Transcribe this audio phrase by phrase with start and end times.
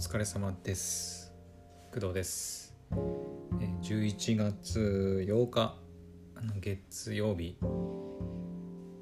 [0.00, 1.30] 疲れ様です。
[1.92, 2.74] 工藤です
[3.60, 5.74] え11月8日
[6.58, 7.58] 月曜日。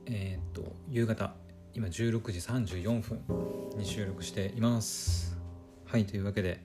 [0.07, 1.35] えーっと夕方
[1.73, 3.21] 今16時34分
[3.79, 5.39] に収録しています。
[5.87, 6.61] はいというわけで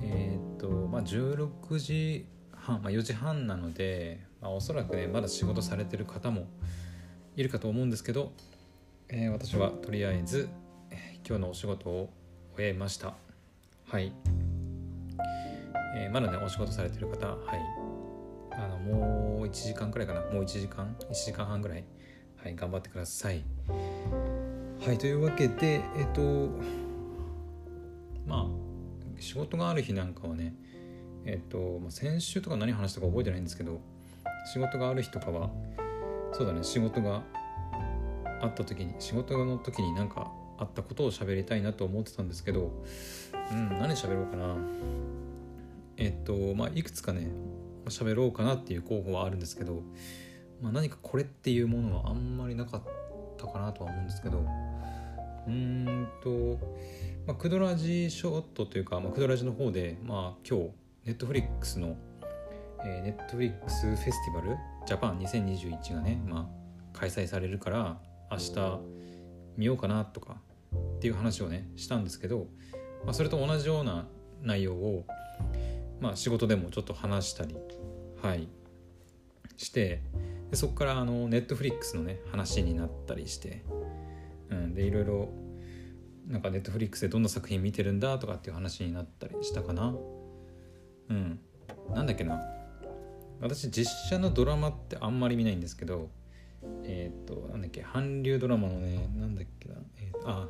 [0.00, 6.46] えーっとまあ16時半、まあ、4時半なので、まあ、おそらくねまだ仕事されてる方も
[7.34, 8.32] いるかと思うんですけど、
[9.08, 10.48] えー私はとりあえず
[11.26, 12.19] 今日のお仕事を
[12.60, 13.14] 終えました。
[13.88, 14.12] はい、
[15.96, 17.60] えーまだねお仕事されてる方はい。
[18.52, 20.20] あのもう1時間くらいかな。
[20.20, 21.84] もう1時間1時間半ぐらい。
[22.36, 23.42] はい頑張ってください。
[23.66, 26.50] はいというわけでえっ、と
[28.26, 28.46] まあ
[29.18, 30.54] 仕事がある日なんかはね
[31.24, 33.80] えっ、と、先週とか何話したか覚えてないんですけど
[34.52, 35.48] 仕事がある日とかは
[36.32, 37.22] そうだね仕事が
[38.42, 40.30] あった時に仕事の時になんか
[40.60, 42.84] あったことを喋りたいなと思ってたんですけど
[43.50, 44.56] うん何喋ろうかな。
[45.96, 47.28] えっとまあいくつかね
[47.86, 49.82] 喋ろうかなっていう候補はあるんですけど、
[50.62, 52.82] まあ、何かこれっていうものはあんまりなかっ
[53.36, 54.44] たかなとは思うんですけど
[55.46, 56.58] うんと、
[57.26, 60.70] まあ、クドラジショットというか、まあ、クドラジの方で、まあ、今日
[61.06, 61.96] ネットフリックスの、
[62.84, 66.50] えー、ネットフリックスフェスティバルジャパン2021がね、ま
[66.94, 67.98] あ、開催されるから
[68.30, 68.80] 明日
[69.56, 70.36] 見ようかなとか
[70.74, 72.46] っていう話をねしたんですけど、
[73.04, 74.06] まあ、それと同じような
[74.42, 75.06] 内容を、
[76.00, 77.56] まあ、仕事でもちょっと話したり
[78.22, 78.48] はい
[79.56, 80.02] して
[80.50, 83.64] でそこからあのネットフリックスのね話になったりして、
[84.50, 85.28] うん、でいろいろ
[86.26, 89.94] なんかネットフリックスでどんな作品見てるんだとかっていう話になったりしたかな。
[91.08, 91.40] うん。
[91.92, 92.40] なんだっけな。
[93.40, 96.10] 私実写のドラマってあんまり見ないんですけど
[96.84, 100.48] えっ、となんだっけ韓流ドラマのねなんだっけな、えーあ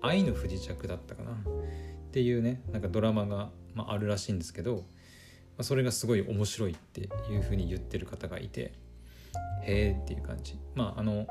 [0.00, 1.32] 愛の不時着だったかな。
[1.32, 4.82] っていうねなんかドラマが、まあ、あるらしいんですけど、ま
[5.58, 8.72] あ、それがすごい面白いっていうふうに言ってる方がいて
[9.62, 10.58] へえっていう感じ。
[10.74, 11.26] まああの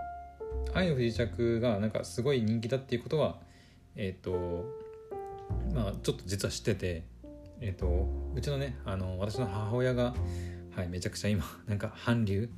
[0.74, 3.40] 愛の不時着がなんかすごい人気だっていうことは
[3.96, 4.66] えっ、と
[5.74, 7.04] まあちょっと実は知ってて
[7.62, 10.14] えっ、とうちのねあの私の母親が
[10.76, 12.50] はいめちゃくちゃ今なんか韓流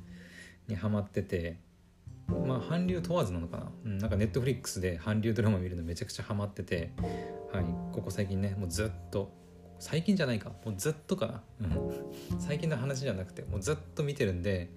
[0.70, 1.58] にハマってて
[2.28, 6.92] まあ韓流問わずなのかな、うん、なんかネットフリックスで韓流ドラマ見るのめちゃくちゃハマってて、
[7.52, 9.32] はい、ここ最近ねもうずっと
[9.78, 10.50] 最近じゃないか。
[10.64, 11.42] もうずっとか。
[11.58, 11.68] な、
[12.38, 14.70] 最近の話じゃなくてもうずっと見てるんで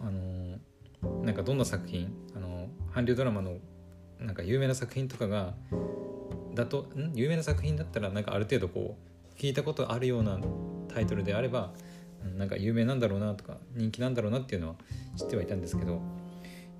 [0.00, 0.58] あのー
[1.24, 3.58] なんかどんな作品あのー韓流ドラマの
[4.18, 5.54] なんか有名な作品とかが
[6.54, 7.12] だとん？
[7.14, 8.98] 有名な作品だったらなんかある程度こ
[9.32, 10.38] う聞いたことあるような
[10.88, 11.72] タイトルであれば
[12.36, 14.74] なんか有名なんだろうなとか人気なんだろうなっていうのは
[15.16, 16.00] 知ってはいたんですけど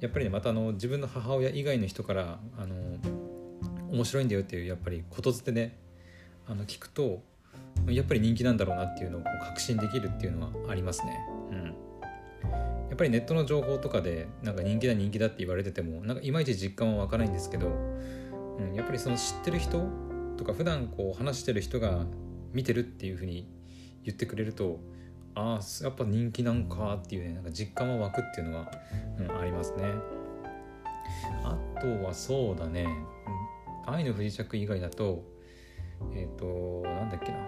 [0.00, 2.74] やっぱりねまたあの自分の母親以外の人からあの
[3.90, 5.78] 面白いんだよっていうやっぱりことづてね
[6.46, 7.22] あの聞くと
[7.86, 11.18] やっぱり人気なんだろうなっていうのを確信できるっていうのはありますね。
[11.50, 11.72] うん、や
[12.94, 19.88] っぱりネットの情報とかでなんか人気だ人気だって言われててもなんかいまいち実感は湧かないんですけど、うん、やっぱりその知ってる人
[20.36, 22.06] とか普段こう話してる人が
[22.52, 23.48] 見てるっていうふうに
[24.04, 24.80] 言ってくれると
[25.34, 28.70] ああやっぱ人気なんかっていうねなんか実感は湧くっていうのは、
[29.18, 29.84] うん、ありますね。
[31.44, 32.84] あとはそうだね
[33.86, 35.24] 「うん愛の不時着」以外だと
[36.14, 37.38] えっ、となんだっけな。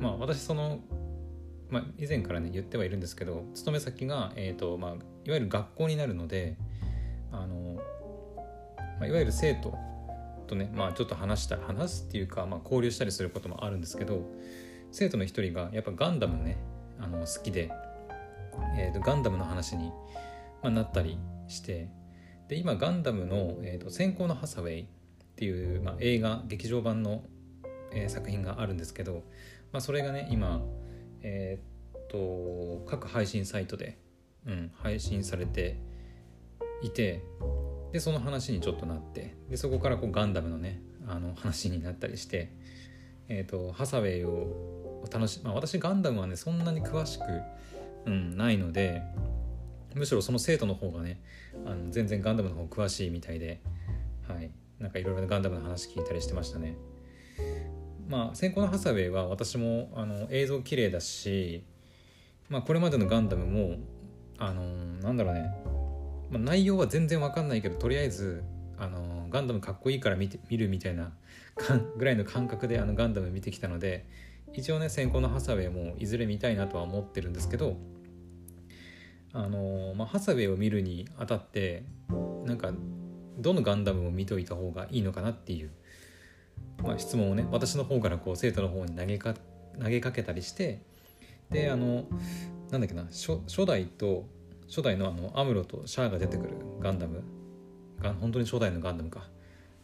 [0.00, 0.80] まあ私その、
[1.70, 6.56] まあ、以前からね言ってはいるんですけど勤め先が、えーとまあ、いわゆる学校になるので
[7.30, 7.80] あの、
[8.98, 9.74] まあ、いわゆる生徒
[10.48, 14.22] とね、まあ、ちょっと話した話すっていうか、まあ、交流したりすることもあるんですけど
[14.92, 16.58] 生徒の一人がやっぱガンダムね
[17.00, 17.72] あの好きで、
[18.78, 19.88] えーとガンダムの話に、
[20.62, 21.88] まあ、なったりして
[22.48, 24.86] で今ガンダムの「えーと先行のハサウェイ」っ
[25.34, 27.24] ていう、まあ、映画劇場版の、
[27.92, 29.24] えー作品があるんですけど、
[29.72, 30.62] まあ、それがね今
[31.22, 31.72] えー
[32.10, 33.96] と各配信サイトで、
[34.46, 35.78] うん、配信されて
[36.82, 37.22] いて
[37.92, 42.52] でその話にちょっとなってでそこからこうガンダムのねあの話になったりして、
[43.28, 47.24] えーとハサウェイを楽し、まあ、私ガンダムはねそんなに詳しく、
[48.06, 49.02] うん、ないので
[49.94, 51.20] むしろその生徒の方がね
[51.66, 53.60] あの全然ガンダムの方詳しいみたいで
[54.28, 54.50] はい。
[54.82, 56.76] なんかいろいろガンダムの話聞いたりしてましたね。
[58.08, 61.62] まあ先行のハサウェイは私もあの映像綺麗だし、
[62.48, 63.76] まあ、これまでのガンダムも
[64.38, 64.62] あの
[65.00, 65.54] なんだろうね、
[66.30, 68.42] まあ、内容は全然わかんないけどとりあえず
[68.76, 71.12] あのガンダムかっこいいから見て見るみたいな
[71.96, 74.04] ぐらいの感覚であのガンダム見てきたので
[74.54, 77.76] 一応ね先行のハサウェイもいずれ見たいなとは思ってるんですけど
[79.32, 81.84] あの、まあ、ハサウェイを見るにあたって
[82.44, 82.72] なんか
[83.38, 85.70] どのガンダムを見といた方がいいのかなっていう
[86.82, 89.34] まあ、質問をね私の方からこう生徒の方に投げか
[89.80, 90.82] 投げかけたりして
[91.50, 92.04] であの
[92.70, 94.26] なんだっけな初初代と
[94.68, 97.22] 初代のあのアムロとシャアが出てくるガンダム
[98.00, 99.28] が本当に初代のガンダムか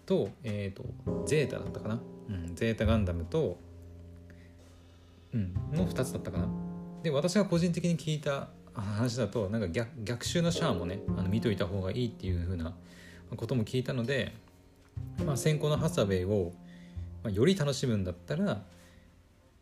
[0.06, 2.00] と,、えーと、ゼータだったかな、
[2.30, 3.58] うん、ゼータガンダムと、
[5.34, 6.48] の2つだったかな。
[7.02, 12.74] で私が個人的に聞いた話だとなんか逆逆襲のシャアもねあの見といた方がいいっていう風な
[13.36, 14.32] ことも聞いたので、
[15.24, 16.52] まあ、先行のハサウェイを、
[17.22, 18.62] まあ、より楽しむんだったら、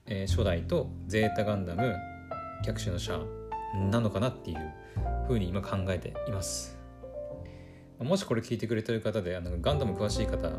[0.06, 1.94] えー、初代とゼータガンダム
[2.64, 4.72] 逆襲のシャアなのかなっていう
[5.26, 6.76] 風に今考えています。
[7.98, 10.50] もしこれ聞いてくれてる方であのガンダム詳しい方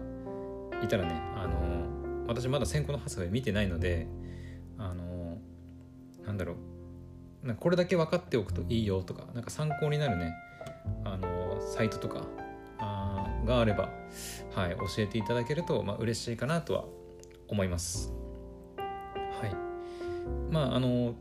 [0.83, 4.07] いたらねあの私まだ先行のハサウェイ見てないので
[6.37, 7.55] なんだろう。
[7.55, 10.33] これだけ分かっておくといいよとかなんか参考になるね。
[11.03, 12.23] あのサイトとか
[12.77, 13.89] あがあれば、
[14.53, 16.85] はい、教えていただけると、まあ嬉しいかなとは
[17.47, 18.13] 思います。
[18.77, 19.55] はい。
[20.51, 21.15] まああの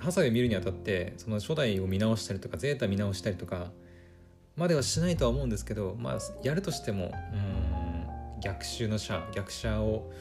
[0.00, 3.70] ハサウェイ見るにあたってその初代を見直したりとかゼータ見直したりとか
[4.56, 10.12] まではしないとは思うんですけどまあやるとしてもうん逆襲のシャ逆シャを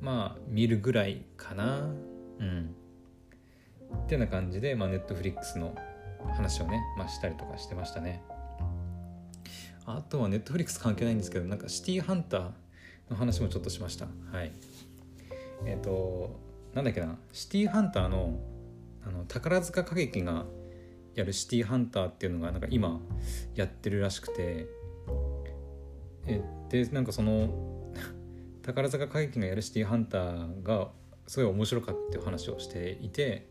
[0.00, 1.88] まあ見るぐらいかな。
[2.40, 2.74] うん。
[3.94, 5.74] ってな感じで、まあ、ネットフリックスの
[6.34, 8.22] 話をね、まあ、したりとかしてましたね。
[9.86, 12.50] あとはネットフリックス関係ないんですけどなんかシティーハンター
[13.10, 14.06] の話もちょっとしました。
[14.30, 14.52] はい。
[15.64, 16.38] えっ、ー、と
[16.74, 17.18] なんだっけな。
[17.32, 18.38] シティーハンターの
[19.04, 20.44] あの宝塚歌劇が
[21.14, 23.00] やるシティーハンターっていうのがなんか今
[23.54, 24.66] やってるらしくて。
[26.26, 27.92] えでなんかその
[28.62, 30.90] 宝塚歌劇がやるシティーハンターが
[31.26, 33.48] すごい面白かったっていう話をしていて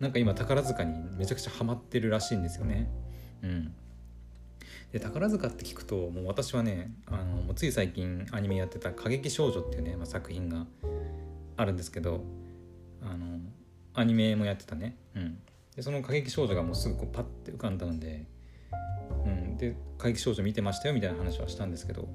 [0.00, 2.88] なんか今宝塚にめちゃくちゃハマってるらしいんですよね。
[3.42, 3.72] うん、
[4.92, 10.66] で宝塚って聞くともう私はねあのもうつい最近アニメやってた「歌劇少女」っていうね、まあ、作品が
[11.56, 12.24] あるんですけど
[13.02, 13.38] あの
[13.94, 15.38] アニメもやってたね、うん、
[15.76, 18.26] でその過激少女がもうすぐこうパッて浮かんだので、
[19.24, 22.08] うん、で過激少女見てましたよみたいな話はしたんですけど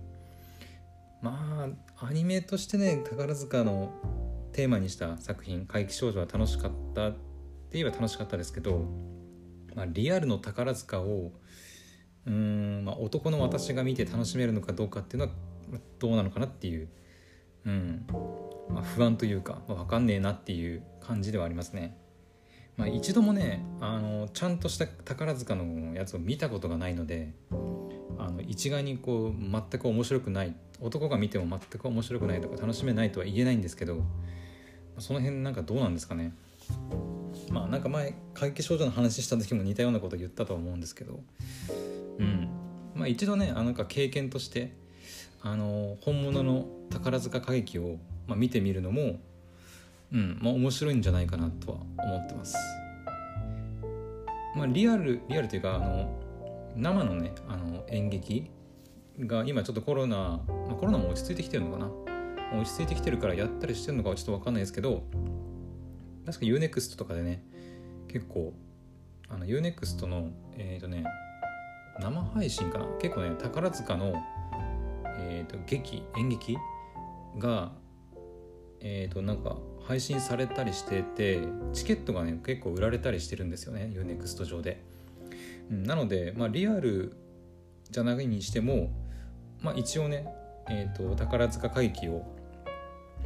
[1.22, 1.70] ま
[2.00, 3.92] あアニメとしてね宝塚の
[4.52, 7.33] テーマにした作品「怪奇少女」は楽しかったって
[7.74, 8.86] 言えば楽しかったですけど、
[9.76, 11.32] まあ、リアルの宝塚を
[12.26, 15.34] うん、まあ、男の私が見て楽しめるのかどうかっていうのは
[16.00, 16.88] どうなのかなっていう、
[17.66, 18.06] うん
[18.70, 21.98] まあ、不安というか、まあ、分かんねえなっていう感じではありますね。
[22.76, 27.32] まあ、一度もねあのちゃんとした宝塚のやつを見たことがないので
[28.18, 34.02] あの一概にこう全く面白くない男が見ても全く面白くないとか楽しめないとは言えないんですけど
[34.98, 36.34] その辺なんかどうなんですかね
[37.50, 41.20] まあなんか前怪奇少女の話した時も似たようなこと言ったと思うんですけど。
[42.20, 42.50] うん。
[42.96, 44.74] まあ一度ねあなんか経験として
[45.42, 47.98] あの本物の宝塚歌劇を、
[48.28, 49.20] まあ、見てみるのも
[50.12, 52.56] うんまあ面白いんじゃないかなとは思ってます。
[54.56, 56.20] まあリアルリアルというかあの
[56.76, 58.52] 生のねあの演劇
[59.20, 61.90] が今ちょっとコロナ、まあ、コロナも落ち着いてきてるのかな。
[62.56, 65.04] 落ち着いてきてるからやったりしてるのかはちょっと分かんないですけど
[66.26, 67.44] 確か UNEXT とかでね
[68.08, 68.54] 結構
[69.30, 71.06] あの UNEXT のえっ、ー、とね
[72.00, 72.86] 生配信かな？
[73.00, 74.14] 結構ね宝塚の、
[75.20, 76.58] えーと、劇演劇
[77.38, 77.72] が
[78.80, 81.42] えっ、ー、となんか配信されたりしてて
[81.74, 84.82] チケットがね結構売られたりしてるんですよね UNEXT 上で、
[85.70, 87.16] うん、なので、まあ、リアル
[87.92, 88.90] じゃないにしても、
[89.62, 90.26] まあ、一応ね、
[90.70, 92.26] えーと、宝塚会議を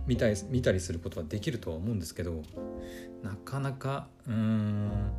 [0.08, 2.42] 見たり見たりすることはできるとは思うんですけど
[3.24, 5.12] なかなかうん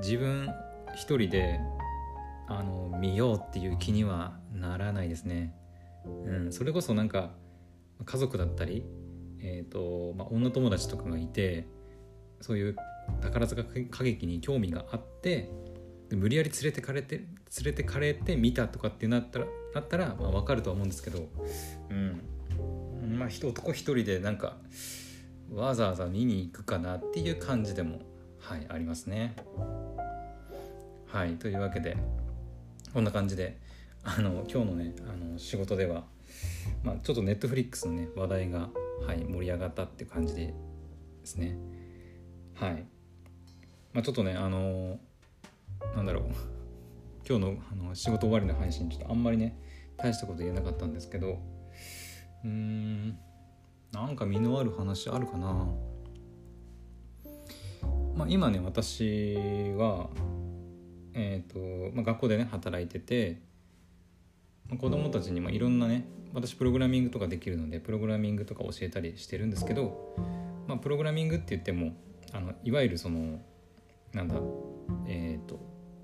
[0.00, 0.48] 自分
[0.94, 1.60] 一人で
[2.48, 5.54] あの見ようっていう気にはならないですね。
[6.26, 7.30] うん、それこそなんか
[8.04, 8.84] 家族だったり
[9.42, 11.66] えーとまあ、女友達とかがいて
[12.40, 12.76] そういう
[13.20, 15.50] 宝塚歌劇に興味があって
[16.10, 17.26] 無理やり連れてかれて連
[17.64, 21.28] れてかれて見たとかってなったらなったら、まあ、分かるとは思うんですけど、
[21.90, 22.22] うん
[23.12, 24.56] まあ、男一人でなんか
[25.52, 28.00] わざわざ見に行くかなっていう感じでも、
[28.38, 29.34] はい、ありますね。
[31.06, 31.96] はいというわけで
[32.94, 33.58] こんな感じで
[34.02, 36.04] あの今日のねあの仕事では、
[36.82, 38.70] まあ、ちょっとネットフリックスのね話題が
[39.06, 40.54] はい、盛り上がったって感じで
[41.24, 41.56] すね。
[42.54, 42.86] はい。
[43.92, 44.98] まあちょっとねあの
[45.96, 46.24] なんだろう。
[47.28, 49.56] 今日のあの仕事終わりの配信ちょっとあんまりね
[49.96, 51.38] 大したこと言えなかったんですけど
[52.44, 53.18] うん。
[53.92, 55.66] なんか身のある話あるかな。
[58.14, 59.34] まあ今ね私
[59.76, 60.08] は
[61.14, 63.40] えっ、ー、と、まあ、学校でね働いてて
[64.78, 70.16] 子供たちにもいろんなね私プログラミングとかできるのでプログラミングとか教えたりしてるんですけど、
[70.66, 71.92] まあ、プログラミングって言っても
[72.32, 73.40] あのいわゆるその
[74.12, 74.36] なんだ
[75.06, 75.60] えっ、ー、と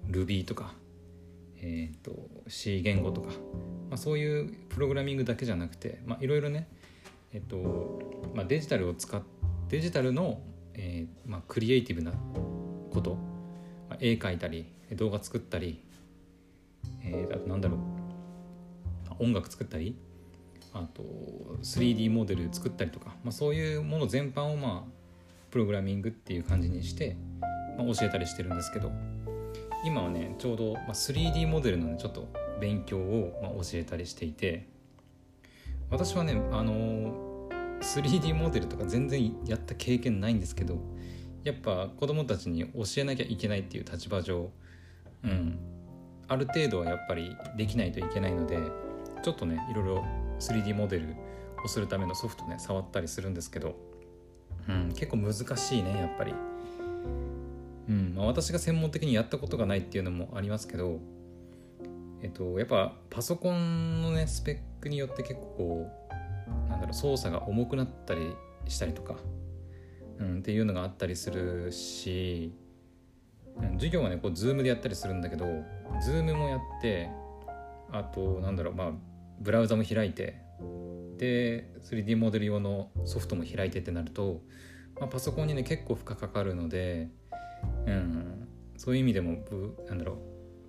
[0.09, 0.73] Ruby とか、
[1.61, 2.13] えーと、
[2.47, 3.29] C 言語とか、
[3.91, 6.69] まあ、そういうプログラミングだけじゃなくていろいろね、
[7.33, 8.01] えーと
[8.35, 9.23] まあ、デジタルを使っ
[9.69, 10.41] デジタルの、
[10.75, 12.13] えーまあ、クリエイティブな
[12.91, 13.17] こと、
[13.89, 15.83] まあ、絵描いたり動画作ったり、
[17.03, 17.79] えー、あとなんだろう
[19.25, 19.97] 音楽作ったり
[20.73, 21.03] あと
[21.63, 24.91] 3D モデル作ったりとか、まあ、そういうもの全般をまあ
[25.51, 27.17] プログラミングっていう感じにして、
[27.77, 29.18] まあ、教えたりしてるんですけど。
[29.85, 32.29] 今はねちょうど、3D モデルの、ね、ちょっと
[32.61, 34.67] 勉強を、まあ、教えたりしていて
[35.91, 37.49] 私はねあの
[37.81, 40.79] 3D モデルとか全然やった経験ないんですけど
[41.45, 44.51] やっぱ子供たちに教えなきゃいけないっていう立場上
[45.25, 45.59] うん
[46.27, 48.59] ある程度はやっぱりできないといけないので
[49.23, 50.05] ちょっとねいろいろ
[50.41, 51.15] 3D モデル
[51.65, 53.77] をするためのソフトね触ったりするんですけど
[54.69, 56.35] うん、結構難しいねやっぱり。
[57.89, 58.15] うん。
[58.15, 61.01] まあ、私が専門的にやったことがないっていうのもありますけど、
[62.23, 65.87] えっと、やっぱパソコンのねスペックによって結構こ
[66.67, 68.35] うなんだろう操作が重くなったり
[68.67, 69.17] したりとか、
[70.19, 72.53] うん、っていうのがあったりするし、
[73.75, 75.47] 授業はねこう Zoom でやったりするんだけど
[76.05, 77.11] Zoom もやって
[77.91, 78.91] あとなんだろうまあ
[79.41, 80.41] ブラウザも開いて
[81.17, 84.41] で 3D モデル用のソフトも開いてってなると、
[84.99, 87.09] まあ、パソコンにね結構負荷かかるので、
[87.87, 90.19] うん、そういう意味でも、v、なんだろ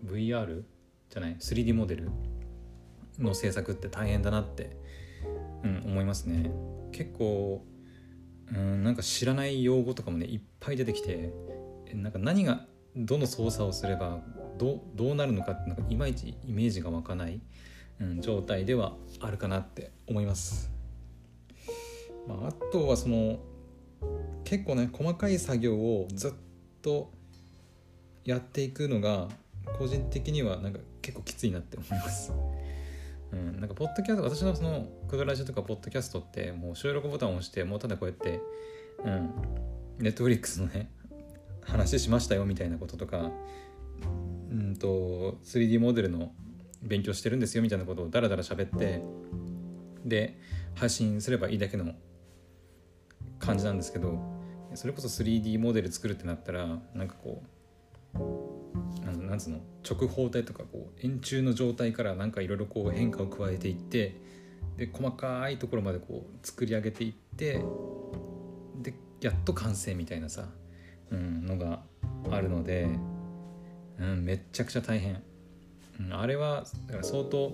[0.03, 0.07] う。
[0.07, 0.63] VR
[1.09, 2.09] じゃない？3D モデル
[3.17, 4.77] の制作って大変だなって、
[5.63, 6.51] うん、思いますね。
[6.91, 7.65] 結構、
[8.53, 11.31] うん、なんか知らない用語とかもねいっぱい出てきて
[11.93, 12.65] なんか何が
[12.95, 14.21] どの操作をすれば
[14.57, 17.41] どどうなるのかってなんかいまいちイメージが湧かない
[18.01, 20.71] うん、状態ではあるかなって思います。
[22.27, 23.39] まあ、あとはその
[24.43, 26.31] 結構ね細かい作業をずっ
[26.81, 27.11] と
[28.25, 29.27] やっていくのが
[29.77, 32.31] 個人的にはなんか結構きついなって思います。
[33.31, 38.41] うん、なんかポッドキャスト私のそのクドラジオとかポッドキャストってもう収録ボタンを押してもうただこうやって
[39.05, 39.29] うん
[39.99, 40.89] ネットフリックスのね
[41.61, 43.31] 話しましたよみたいなこととか
[44.51, 46.33] うんと 3D モデルの
[46.81, 49.03] 勉強してるんですよみたいなことをダラダラ喋って
[50.03, 50.39] で
[50.75, 51.93] 配信すればいいだけの
[53.37, 54.38] 感じなんですけど
[54.75, 57.43] それこそ 3D モデル作るってなったらなんかこ
[58.15, 59.59] うなんなんつうの？
[59.87, 64.15] 直方体とかこう円柱の状態からなんかいろいろこう変化を加えていって
[64.77, 67.61] で細かいところまでこう作り上げていって
[68.81, 70.45] でやっと完成みたいなさ、
[71.11, 71.81] うん、のが
[72.31, 72.87] あるので、
[73.99, 75.21] うん、めっちゃくちゃ大変。
[75.99, 77.51] うん、あれはだから相当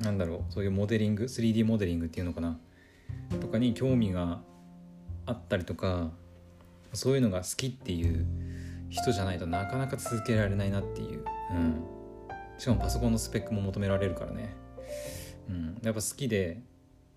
[0.00, 2.58] なんだろうそういうモデリング 3D モデリングっていうのかな？
[3.40, 4.40] とかに興味が
[5.26, 6.10] あったりとか
[6.94, 8.26] そういうのが好きっていう
[8.90, 11.84] 人じゃないとなかなか続けられないなっていう、うん、
[12.58, 14.54] しかもパソコンのスペックも求められるからね、
[15.48, 16.60] うん、やっぱ好きで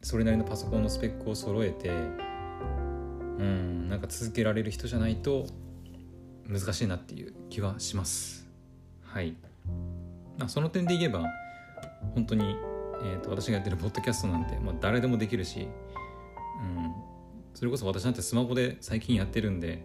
[0.01, 1.89] それなりのパソコンのスペックを揃えて
[3.39, 3.89] うん。
[3.89, 5.46] なんか続けられる人じゃないと
[6.48, 8.48] 難しいなっていう気はします。
[9.03, 9.36] はい。
[10.39, 11.24] あその点で言えば
[12.13, 12.55] 本当に、
[13.03, 15.67] えーと、私がやってるポッドキャストなんて、まあ、誰でもできるし、
[16.62, 16.93] うん、
[17.57, 19.83] それこそ私なんてスマホで最近やってるんで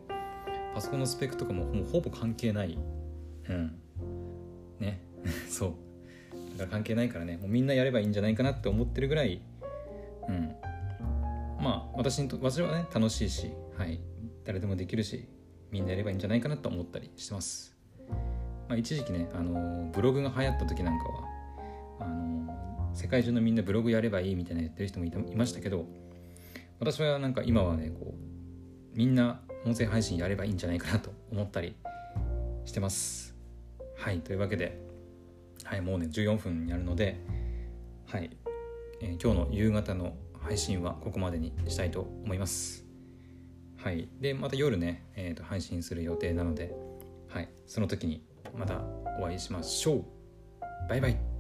[0.75, 2.77] パソコンのスペックとかももうほぼ関係ない。
[3.49, 3.79] うん。
[4.79, 5.01] ね。
[5.49, 5.71] そう。
[6.59, 7.39] だから関係ないからね。
[7.39, 9.41] もうみんなやればいいんじゃないかなって思ってるぐらい。
[10.29, 10.55] うん。
[11.65, 13.53] まあ私にと私はね楽しいし。
[13.79, 14.01] はい。
[14.45, 15.27] 誰でもできるし
[15.71, 17.75] みんなやればいいんじゃないかなと思ったりしてます。
[18.69, 21.25] まあ、一時期ね、あのブログが流行った時なんかは
[22.01, 25.87] あの世界中のみんなブログやればいいみたいなやってる人もいたいましたけど
[26.83, 31.77] 私はなんか今はねこうみんな音声配信やればいいんじゃないかなと思ったり
[32.65, 33.37] してます。
[33.97, 34.81] はいというわけで、
[35.63, 37.21] はい、もうね14分になるので
[38.09, 38.37] はい、
[39.01, 42.85] えー、今日の夕方の配信はここまでにしたいと思います。
[43.77, 46.75] はいでまた夜ね、えーと配信する予定なので
[47.29, 48.25] はいその時に
[48.59, 48.83] また
[49.21, 50.05] お会いしましょう。
[50.89, 51.32] バイバイ。